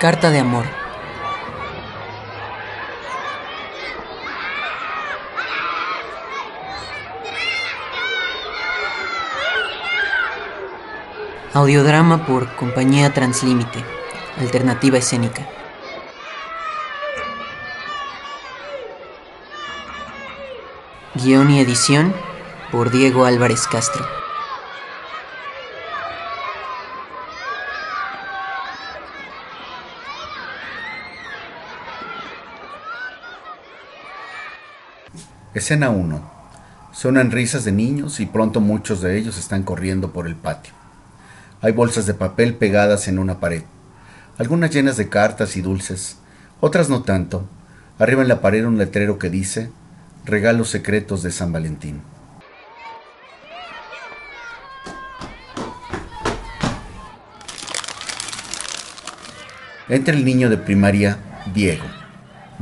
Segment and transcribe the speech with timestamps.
[0.00, 0.64] Carta de amor.
[11.52, 13.84] Audiodrama por Compañía Translímite.
[14.38, 15.46] Alternativa escénica.
[21.12, 22.14] Guión y edición
[22.72, 24.19] por Diego Álvarez Castro.
[35.60, 36.22] Escena 1.
[36.90, 40.72] Suenan risas de niños y pronto muchos de ellos están corriendo por el patio.
[41.60, 43.64] Hay bolsas de papel pegadas en una pared,
[44.38, 46.16] algunas llenas de cartas y dulces,
[46.60, 47.46] otras no tanto.
[47.98, 49.70] Arriba en la pared un letrero que dice
[50.24, 52.00] Regalos secretos de San Valentín.
[59.90, 61.18] Entra el niño de primaria,
[61.52, 61.84] Diego.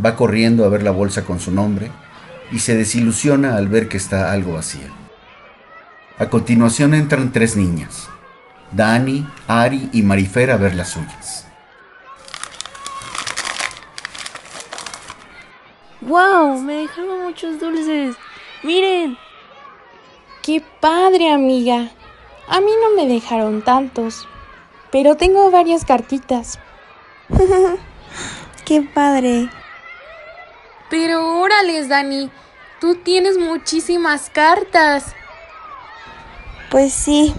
[0.04, 1.92] Va corriendo a ver la bolsa con su nombre
[2.50, 4.88] y se desilusiona al ver que está algo vacía.
[6.18, 8.08] A continuación entran tres niñas,
[8.72, 11.46] Dani, Ari y Marifer a ver las suyas.
[16.00, 16.60] ¡Wow!
[16.62, 18.16] Me dejaron muchos dulces.
[18.62, 19.18] Miren.
[20.42, 21.90] ¡Qué padre, amiga!
[22.48, 24.26] A mí no me dejaron tantos,
[24.90, 26.58] pero tengo varias cartitas.
[28.64, 29.50] ¡Qué padre!
[30.90, 32.30] Pero órales, Dani,
[32.80, 35.14] tú tienes muchísimas cartas.
[36.70, 37.34] Pues sí.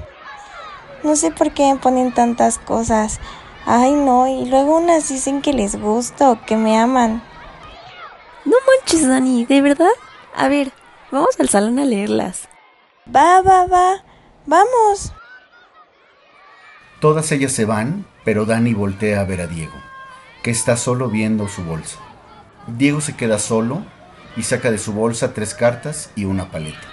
[1.04, 3.20] No sé por qué me ponen tantas cosas.
[3.66, 7.24] Ay, no, y luego unas dicen que les gusto, que me aman.
[8.46, 9.92] No manches, Dani, ¿de verdad?
[10.36, 10.72] A ver,
[11.12, 12.50] vamos al salón a leerlas.
[13.14, 14.04] Va, va, va.
[14.46, 15.14] Vamos.
[17.00, 19.76] Todas ellas se van, pero Dani voltea a ver a Diego,
[20.44, 22.00] que está solo viendo su bolsa.
[22.78, 23.84] Diego se queda solo
[24.36, 26.88] y saca de su bolsa tres cartas y una paleta.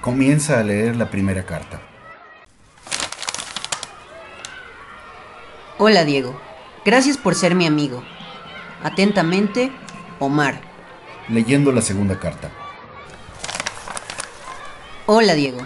[0.00, 1.80] Comienza a leer la primera carta.
[5.78, 6.38] Hola Diego,
[6.84, 8.02] gracias por ser mi amigo.
[8.82, 9.72] Atentamente,
[10.18, 10.60] Omar.
[11.28, 12.50] Leyendo la segunda carta.
[15.06, 15.60] Hola Diego,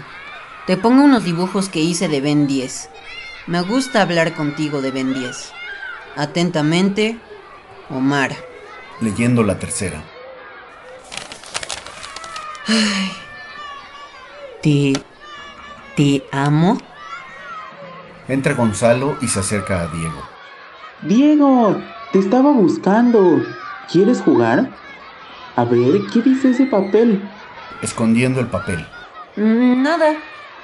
[0.66, 2.90] te pongo unos dibujos que hice de Ben 10.
[3.46, 5.57] Me gusta hablar contigo de Ben 10.
[6.18, 7.16] Atentamente,
[7.90, 8.32] Omar.
[9.00, 10.02] Leyendo la tercera.
[12.66, 13.12] Ay,
[14.60, 14.92] ¿Te...
[15.94, 16.76] te amo?
[18.26, 20.20] Entra Gonzalo y se acerca a Diego.
[21.02, 21.80] Diego,
[22.12, 23.40] te estaba buscando.
[23.88, 24.70] ¿Quieres jugar?
[25.54, 27.22] A ver, ¿qué dice ese papel?
[27.80, 28.84] Escondiendo el papel.
[29.36, 30.16] Mm, Nada.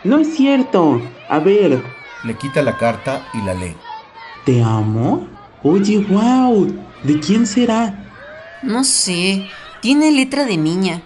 [0.02, 1.00] No es cierto.
[1.28, 1.80] A ver,
[2.24, 3.76] Le quita la carta y la lee.
[4.44, 5.28] ¿te amo?
[5.66, 6.70] Oye, wow.
[7.02, 8.04] ¿De quién será?
[8.62, 9.48] No sé.
[9.80, 11.00] Tiene letra de niña,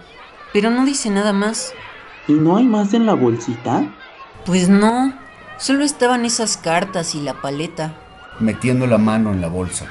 [0.51, 1.73] pero no dice nada más.
[2.27, 3.89] ¿Y no hay más en la bolsita?
[4.45, 5.13] Pues no.
[5.57, 7.95] Solo estaban esas cartas y la paleta.
[8.39, 9.87] Metiendo la mano en la bolsa.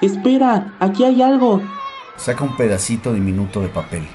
[0.00, 1.62] Espera, aquí hay algo.
[2.16, 4.06] Saca un pedacito diminuto de papel.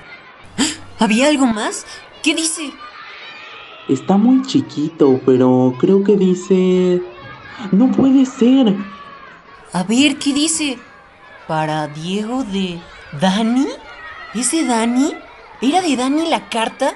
[0.99, 1.85] ¿Había algo más?
[2.21, 2.73] ¿Qué dice?
[3.87, 7.01] Está muy chiquito, pero creo que dice...
[7.71, 8.75] No puede ser.
[9.75, 10.77] A ver, ¿qué dice?
[11.47, 12.79] ¿Para Diego de
[13.19, 13.67] Dani?
[14.35, 15.15] ¿Es de Dani?
[15.61, 16.93] ¿Era de Dani la carta?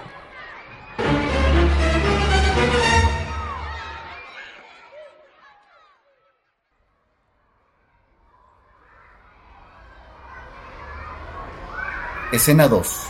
[12.32, 13.08] Escena 2.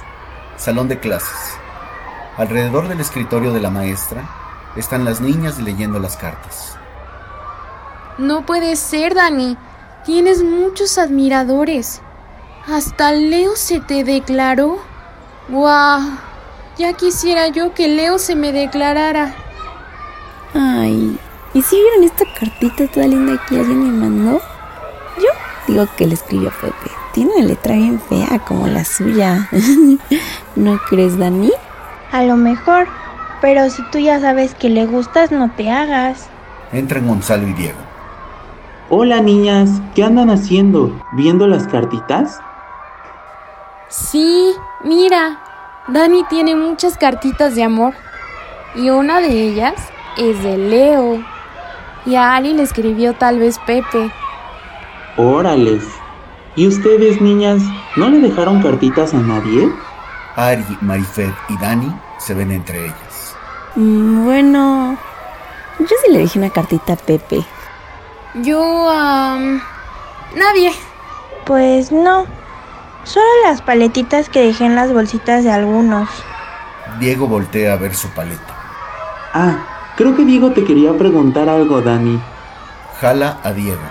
[0.56, 1.58] Salón de clases.
[2.38, 4.30] Alrededor del escritorio de la maestra
[4.78, 6.78] están las niñas leyendo las cartas.
[8.18, 9.58] No puede ser, Dani.
[10.06, 12.02] Tienes muchos admiradores.
[12.68, 14.80] Hasta Leo se te declaró.
[15.50, 16.02] ¡Guau!
[16.78, 19.34] Ya quisiera yo que Leo se me declarara.
[20.54, 21.20] Ay,
[21.54, 24.42] ¿y si vieron esta cartita toda linda que alguien me mandó?
[25.18, 25.30] Yo
[25.68, 26.92] digo que le escribió Pepe.
[27.14, 29.50] Tiene una letra bien fea como la suya.
[30.56, 31.52] ¿No crees, Dani?
[32.12, 32.88] A lo mejor.
[33.42, 36.28] Pero si tú ya sabes que le gustas, no te hagas.
[36.72, 37.87] Entran Gonzalo y Diego.
[38.90, 40.92] Hola niñas, ¿qué andan haciendo?
[41.12, 42.40] ¿Viendo las cartitas?
[43.90, 44.54] Sí,
[44.84, 45.40] mira.
[45.90, 47.94] Dani tiene muchas cartitas de amor.
[48.76, 49.74] Y una de ellas
[50.18, 51.22] es de Leo.
[52.06, 54.10] Y a Ari le escribió tal vez Pepe.
[55.18, 55.84] Órales.
[56.56, 57.62] ¿Y ustedes, niñas,
[57.98, 59.70] no le dejaron cartitas a nadie?
[60.38, 63.36] Ari, Marifet y Dani se ven entre ellas.
[63.76, 64.98] Mm, Bueno,
[65.80, 67.46] Yo sí le dejé una cartita a Pepe.
[68.44, 69.38] Yo a...
[70.36, 70.72] nadie.
[71.46, 72.26] Pues no.
[73.04, 76.10] Solo las paletitas que dejé en las bolsitas de algunos.
[77.00, 78.54] Diego voltea a ver su paleta.
[79.34, 82.22] Ah, creo que Diego te quería preguntar algo, Dani.
[83.00, 83.82] Jala a Diego.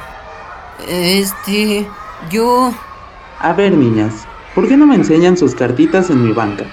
[0.87, 1.88] Este...
[2.31, 2.72] Yo...
[3.38, 6.64] A ver, niñas, ¿por qué no me enseñan sus cartitas en mi banca?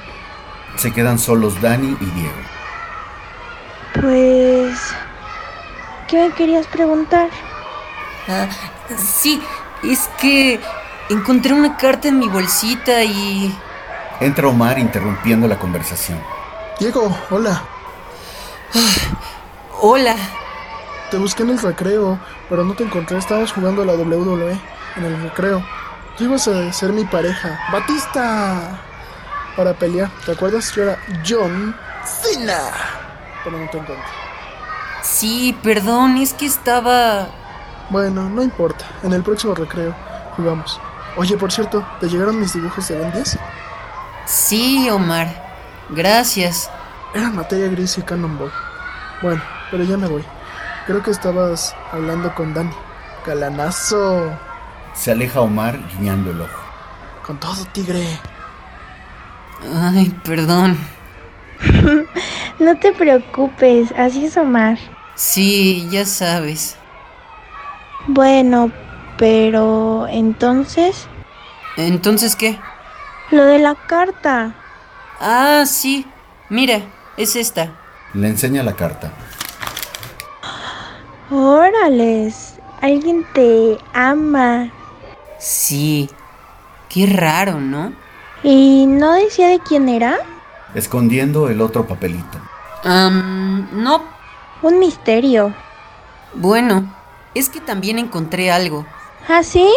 [0.78, 2.34] Se quedan solos Dani y Diego.
[4.02, 4.80] Pues...
[6.08, 7.30] ¿Qué me querías preguntar?
[8.28, 8.48] Ah,
[8.98, 9.42] sí,
[9.84, 10.60] es que
[11.10, 13.54] encontré una carta en mi bolsita y...
[14.20, 16.22] Entra Omar interrumpiendo la conversación.
[16.80, 17.62] Diego, hola.
[19.82, 20.16] Hola.
[21.12, 22.18] Te busqué en el recreo,
[22.50, 23.18] pero no te encontré.
[23.18, 24.60] Estábamos jugando a la WWE
[24.96, 25.64] en el recreo.
[26.18, 28.80] Tú ibas a ser mi pareja, Batista,
[29.56, 30.10] para pelear.
[30.26, 30.74] ¿Te acuerdas?
[30.74, 30.98] Yo era
[31.28, 31.76] John
[32.06, 32.60] Cena.
[33.44, 34.06] Pero no te encontré.
[35.02, 37.28] Sí, perdón, es que estaba...
[37.94, 38.86] Bueno, no importa.
[39.04, 39.94] En el próximo recreo
[40.36, 40.82] jugamos.
[41.16, 43.38] Oye, por cierto, ¿te llegaron mis dibujos de Ben 10?
[44.26, 45.28] Sí, Omar.
[45.90, 46.72] Gracias.
[47.14, 48.52] Eran materia gris y Cannonball.
[49.22, 50.24] Bueno, pero ya me voy.
[50.88, 52.72] Creo que estabas hablando con Dani.
[53.28, 54.32] Galanazo.
[54.96, 56.64] Se aleja Omar guiñando el ojo.
[57.24, 58.20] Con todo, tigre.
[59.72, 60.80] Ay, perdón.
[62.60, 64.78] No te preocupes, así es Omar.
[65.16, 66.78] Sí, ya sabes.
[68.08, 68.72] Bueno,
[69.18, 71.08] pero entonces,
[71.78, 72.60] ¿Entonces qué?
[73.32, 74.54] lo de la carta.
[75.20, 76.06] Ah, sí.
[76.50, 76.82] Mira,
[77.18, 77.72] es esta.
[78.14, 79.12] Le enseña la carta.
[81.32, 84.70] Órales, alguien te ama.
[85.40, 86.10] Sí.
[86.90, 87.92] Qué raro, ¿no?
[88.44, 90.18] ¿Y no decía de quién era?
[90.76, 92.38] Escondiendo el otro papelito.
[92.84, 94.04] Am, no.
[94.62, 95.54] Un misterio.
[96.36, 96.94] Bueno,
[97.36, 98.86] es que también encontré algo.
[99.28, 99.68] ¿Ah, sí?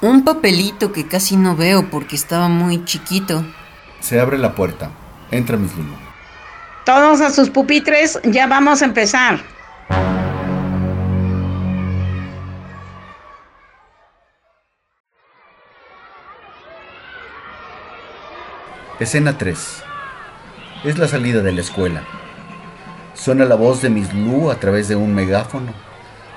[0.00, 3.44] Un papelito que casi no veo porque estaba muy chiquito.
[4.00, 4.90] Se abre la puerta.
[5.30, 5.94] Entra Miss Lulu.
[6.84, 9.40] Todos a sus pupitres, ya vamos a empezar.
[19.00, 19.82] Escena 3.
[20.84, 22.02] Es la salida de la escuela.
[23.14, 25.72] Suena la voz de Miss Lu a través de un megáfono.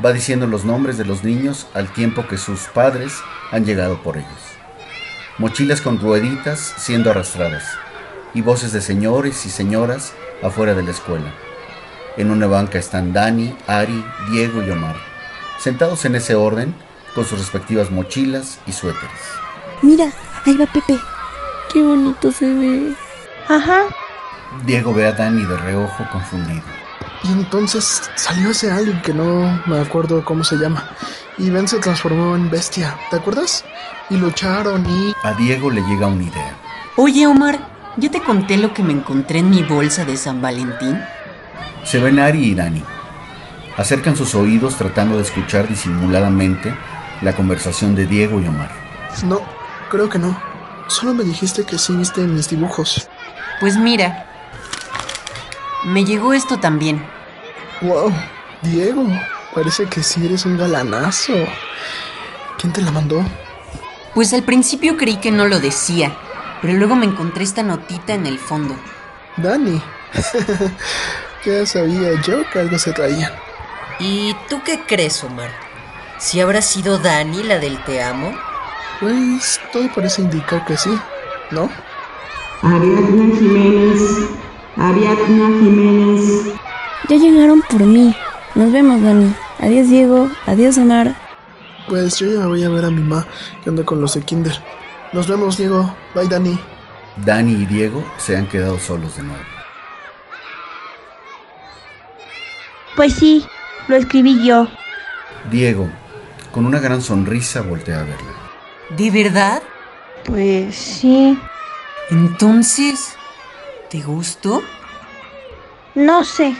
[0.03, 3.13] Va diciendo los nombres de los niños al tiempo que sus padres
[3.51, 4.29] han llegado por ellos.
[5.37, 7.63] Mochilas con rueditas siendo arrastradas
[8.33, 11.31] y voces de señores y señoras afuera de la escuela.
[12.17, 14.95] En una banca están Dani, Ari, Diego y Omar,
[15.59, 16.73] sentados en ese orden
[17.15, 19.09] con sus respectivas mochilas y suéteres.
[19.81, 20.11] Mira,
[20.45, 20.97] ahí va Pepe.
[21.71, 22.93] Qué bonito se ve.
[23.47, 23.83] Ajá.
[24.65, 26.80] Diego ve a Dani de reojo confundido.
[27.23, 30.89] Y entonces salió ese alien que no me acuerdo cómo se llama.
[31.37, 33.63] Y Ben se transformó en bestia, ¿te acuerdas?
[34.09, 35.13] Y lucharon y...
[35.23, 36.55] A Diego le llega una idea.
[36.97, 37.59] Oye, Omar,
[37.97, 40.99] ¿ya te conté lo que me encontré en mi bolsa de San Valentín?
[41.83, 42.83] Se ven Ari y Dani.
[43.77, 46.75] Acercan sus oídos tratando de escuchar disimuladamente
[47.21, 48.71] la conversación de Diego y Omar.
[49.23, 49.41] No,
[49.89, 50.37] creo que no.
[50.87, 53.07] Solo me dijiste que sí viste mis dibujos.
[53.59, 54.30] Pues mira,
[55.83, 57.05] me llegó esto también.
[57.81, 58.13] Wow,
[58.61, 59.07] Diego,
[59.53, 61.33] parece que sí eres un galanazo.
[62.59, 63.23] ¿Quién te la mandó?
[64.13, 66.15] Pues al principio creí que no lo decía,
[66.61, 68.75] pero luego me encontré esta notita en el fondo.
[69.37, 69.81] Dani.
[71.45, 73.33] ya sabía yo que algo se traía.
[73.99, 75.49] ¿Y tú qué crees, Omar?
[76.17, 78.31] ¿Si habrá sido Dani la del te amo?
[78.99, 80.95] Pues todo parece indicar que sí,
[81.49, 81.69] ¿no?
[82.61, 84.01] Ariadna Jiménez,
[84.77, 86.53] Ariadna Jiménez.
[87.09, 88.15] Ya llegaron por mí.
[88.55, 89.33] Nos vemos, Dani.
[89.59, 90.29] Adiós, Diego.
[90.45, 91.15] Adiós, Omar.
[91.87, 93.25] Pues yo ya voy a ver a mi mamá
[93.63, 94.53] que anda con los de Kinder.
[95.13, 95.93] Nos vemos, Diego.
[96.15, 96.59] Bye, Dani.
[97.17, 99.43] Dani y Diego se han quedado solos de nuevo.
[102.95, 103.45] Pues sí,
[103.87, 104.67] lo escribí yo.
[105.49, 105.89] Diego,
[106.51, 108.31] con una gran sonrisa, voltea a verla.
[108.89, 109.61] ¿De verdad?
[110.25, 111.37] Pues sí.
[112.09, 113.15] Entonces,
[113.91, 114.63] ¿te gustó?
[115.93, 116.55] No sé.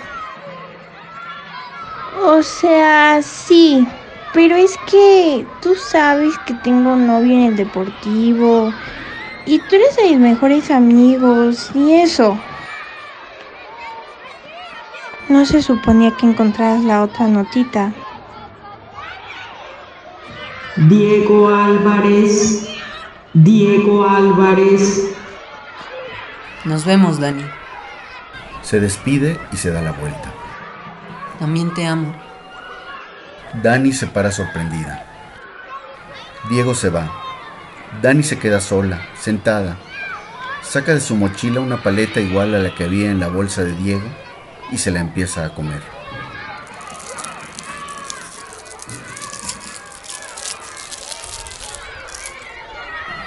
[2.26, 3.88] O sea, sí.
[4.34, 8.70] Pero es que tú sabes que tengo novio en el deportivo.
[9.46, 11.72] Y tú eres de mis mejores amigos.
[11.74, 12.38] Y eso.
[15.30, 17.94] No se suponía que encontraras la otra notita.
[20.76, 22.76] Diego Álvarez,
[23.34, 25.11] Diego Álvarez.
[26.64, 27.44] Nos vemos, Dani.
[28.62, 30.32] Se despide y se da la vuelta.
[31.40, 32.16] También te amo.
[33.64, 35.06] Dani se para sorprendida.
[36.50, 37.12] Diego se va.
[38.02, 39.78] Dani se queda sola, sentada.
[40.62, 43.74] Saca de su mochila una paleta igual a la que había en la bolsa de
[43.74, 44.08] Diego
[44.72, 45.82] y se la empieza a comer.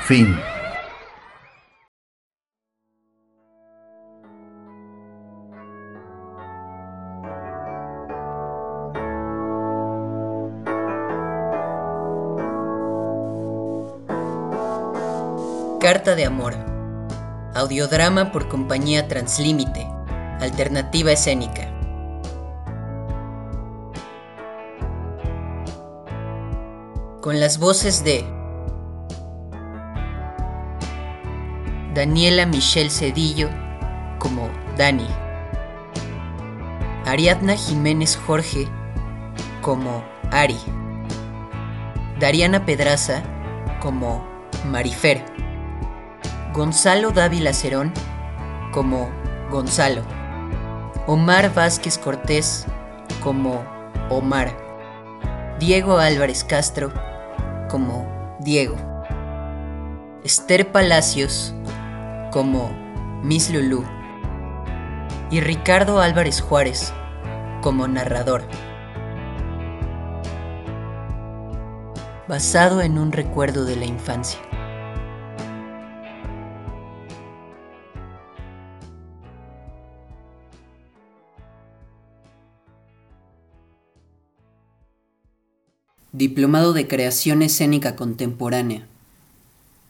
[0.04, 0.38] Fin.
[15.84, 16.54] Carta de Amor.
[17.54, 19.86] Audiodrama por compañía Translímite.
[20.40, 21.68] Alternativa escénica.
[27.20, 28.24] Con las voces de
[31.92, 33.50] Daniela Michelle Cedillo
[34.18, 34.48] como
[34.78, 35.06] Dani.
[37.04, 38.68] Ariadna Jiménez Jorge
[39.60, 40.56] como Ari.
[42.18, 43.22] Dariana Pedraza
[43.82, 44.26] como
[44.64, 45.33] Marifer.
[46.54, 47.92] Gonzalo Dávila Cerón
[48.72, 49.10] como
[49.50, 50.02] Gonzalo.
[51.08, 52.66] Omar Vázquez Cortés
[53.24, 53.64] como
[54.08, 54.56] Omar.
[55.58, 56.92] Diego Álvarez Castro
[57.68, 58.76] como Diego.
[60.22, 61.52] Esther Palacios
[62.30, 62.70] como
[63.24, 63.84] Miss Lulú.
[65.32, 66.92] Y Ricardo Álvarez Juárez
[67.62, 68.44] como narrador.
[72.28, 74.38] Basado en un recuerdo de la infancia.
[86.16, 88.86] Diplomado de Creación Escénica Contemporánea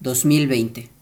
[0.00, 0.88] 2020